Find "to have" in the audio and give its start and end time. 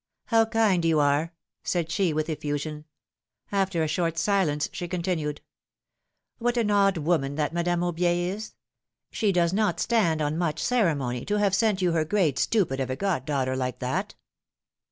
11.25-11.53